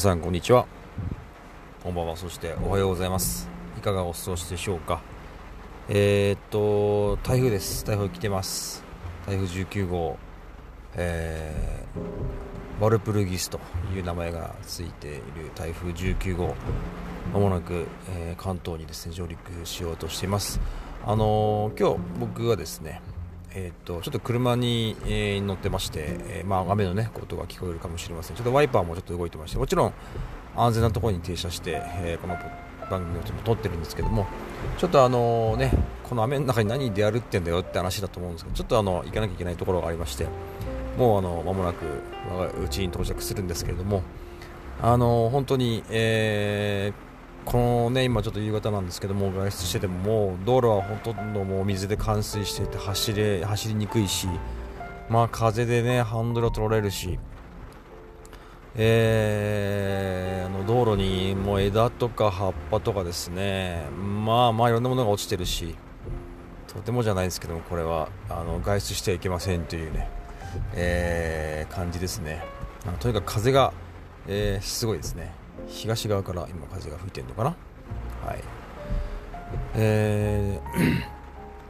[0.00, 0.66] さんこんにちは。
[1.82, 2.16] こんばんは。
[2.16, 3.50] そしておはようございます。
[3.76, 5.02] いかがお過ごしでしょうか。
[5.90, 7.84] えー、っと台風です。
[7.84, 8.82] 台風来てます。
[9.26, 10.16] 台風19号。
[10.94, 13.60] えー、ワルプルギスと
[13.94, 15.20] いう名前がついている
[15.54, 16.54] 台風19号。
[17.34, 20.60] まもなく、えー、関東にですね上陸しようとしています。
[21.04, 23.02] あのー、今日僕はですね
[23.52, 28.36] えーと、ちょっと車に、えー、乗ってまして、えー、まあ、雨の、ね、音が聞こえるかもしれません。
[28.36, 29.92] ちょっとワイパーもちょっと動いてましてもちろん
[30.56, 32.36] 安全なところに停車して、えこの
[32.90, 34.26] 番組をちょっと撮ってるんですけども
[34.76, 40.26] ちょっとあのねこの雨の中に何でやるってんだよって話だと思うんですけどちょっとあの行かなきゃいけないところがありまして
[40.98, 41.84] もうあの間もなく
[42.62, 44.02] うちに到着するんですけれども
[44.82, 47.09] あの本当に、えー
[47.44, 54.28] このね今ちょっと夕方なんですけども外出しててももう道路はほとんどもう水で冠水していて走れ走りにくいし
[55.08, 57.18] まあ風でねハンドルを取られるし
[58.76, 63.84] えー、あの道路にもう枝とか葉っぱとかですね
[64.24, 65.74] まあまあいろんなものが落ちてるし
[66.72, 70.08] とてもじゃないですけどもこれはあの外出してはいけませんというね、
[70.74, 72.44] えー、感じですね。
[73.00, 73.72] とにかく風が、
[74.28, 75.39] えー、すごいですね。
[75.68, 77.56] 東側から今風が吹いてるのかな？
[78.26, 78.42] はい。
[79.74, 81.20] えー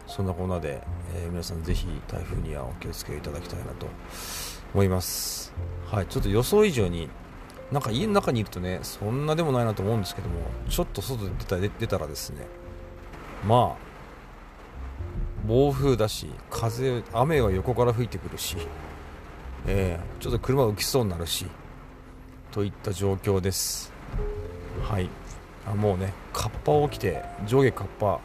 [0.07, 0.83] そんなこんなで、
[1.15, 3.87] えー、皆さんぜひ台風にはお気をつけいただきたいなと
[4.75, 5.55] 思います。
[5.87, 6.07] はい。
[6.07, 7.09] ちょっと予想以上に
[7.71, 12.47] なんか家の中にいるとねそんなでもないなと思うんですけどもちょっと外で出た出たらですね
[13.47, 18.57] まあ暴風だし風雨は横から吹いてくるし、
[19.69, 21.47] えー、ちょっと車浮きそうになるし
[22.51, 23.93] といった状況です。
[24.83, 25.09] はい。
[25.67, 28.21] あもうねカッパを着て上下カッパ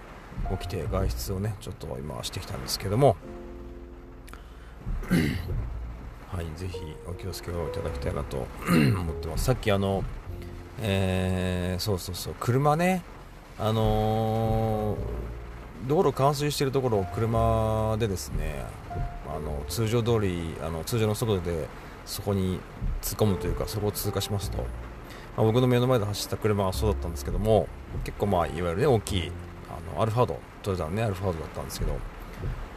[0.51, 3.15] を着て外出をねちょっと今してきたんですけども。
[6.31, 9.45] はいぜひお気をつけをいただきたいなと 思ってます。
[9.45, 10.03] さっきあの
[10.81, 13.01] えー、そうそうそう車ね
[13.57, 18.65] あのー、道路冠水しているところを車でですね
[19.27, 21.67] あの通常通りあの通常の速度で
[22.05, 22.59] そこに
[23.01, 24.63] 突っ込むというかそこを通過しますと、ま
[25.37, 27.67] あ、僕の目の前で走った車はそうだったんですけども
[28.03, 29.31] 結構まあいわゆるね大きい
[29.69, 31.97] あのアルファードトヨタのねアルファードだったんですけど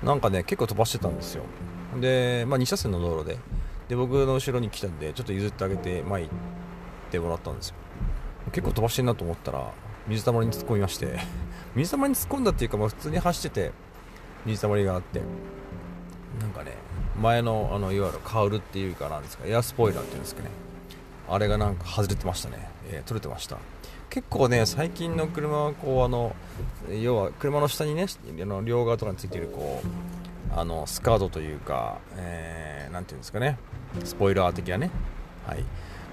[0.03, 1.43] なんかね結構飛ばしてたんですよ。
[2.01, 3.39] で、まあ、2車線の道路で
[3.89, 6.31] で僕の後ろに来たんでちょっと譲ってあげて前行っ
[7.11, 7.75] てもらったんですよ。
[8.53, 9.73] 結構飛ばしてんなと思ったら
[10.07, 11.19] 水たまりに突っ込みまして
[11.75, 13.73] 水たまりに突っ込んだっていうか、まあ、普通に走ってて
[14.47, 15.21] 水たまりがあって
[16.41, 16.73] なんかね
[17.21, 20.51] 前のあのいわゆるカウルっていうかなんですかエアスポイラーっていうんですかね。
[21.31, 23.59] あれがなんか外れてましたね、えー、取れてました。
[24.09, 26.35] 結構ね最近の車はこうあの
[26.91, 33.59] 要は車の下にねあの両側とかについてるこうあのスカートというか、えー、ていうんですかね。
[34.05, 34.91] スポイラー的なね。
[35.47, 35.65] はい。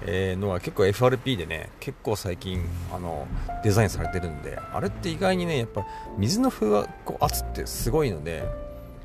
[0.02, 2.62] えー、のは結構 FRP でね結構最近
[2.94, 3.26] あの
[3.64, 5.86] デザインされてるんであれって意外にねやっぱ
[6.18, 6.86] 水の風
[7.20, 8.44] 圧ってすごいので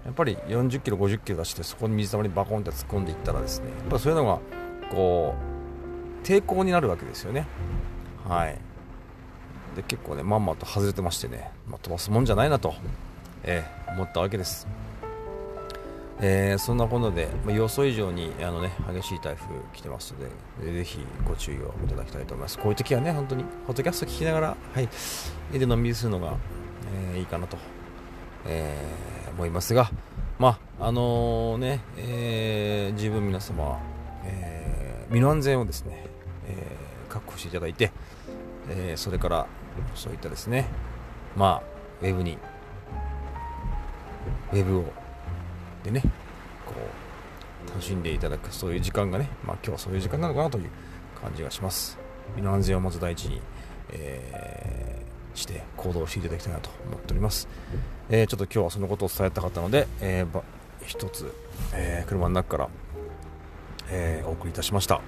[0.06, 4.40] やっぱり40キロ、50キロ出してそこに水たまりにバコンって突っ込んでいったらですねやっぱそういうのが
[4.90, 5.36] こ
[6.24, 7.48] う抵抗になるわけですよね。
[8.28, 8.58] はい
[9.76, 12.74] で結構ねまんまと外れてましてね、まあ、飛ばすもんじゃないなと、
[13.44, 14.68] えー、思ったわけです。
[16.24, 22.60] えー、そんなことで、まあ、予想以上にあの、ね、激しい台風来てますので、ぜひご注意をいただきたいと思います。
[22.60, 24.88] こういう時はね、本当に、ホットキャスト聞きながら、はい、
[25.52, 26.36] 家でのんびりするのが、
[27.12, 27.58] えー、いいかなと、
[28.46, 29.92] えー、思いますが、
[30.40, 33.80] まあ、あのー、ね、えー、十分皆様、
[34.26, 36.06] えー、身の安全をですね、
[36.48, 37.92] えー、確保していただいて、
[38.70, 39.48] えー、それから
[39.96, 40.68] そういったですね、
[41.36, 41.72] まあ、
[42.02, 42.38] ウェブに、
[44.52, 44.86] ウェブを、
[45.84, 46.02] でね、
[46.66, 46.74] こ
[47.66, 50.70] う、楽しんでいただく、そういう時間がね、まあ今日はそういう時間なのかなという
[51.22, 51.98] 感じがします。
[52.36, 53.42] 身の安全をまず第一に、
[53.92, 57.48] えー、して行動していただきたいなと思っております。
[58.14, 60.42] えー、ちょっと今日はそのことを伝えたかったので、えー、
[60.86, 61.34] 一つ、
[61.74, 62.70] えー、車の中から、
[63.90, 65.00] えー、お送りいたしました。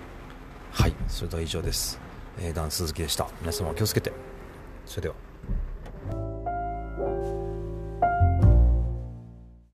[0.72, 2.00] はい、それでは以上です。
[2.40, 3.28] えー、ダンス鈴木でした。
[3.42, 4.14] 皆様お気をつけて。
[4.86, 5.16] それでは。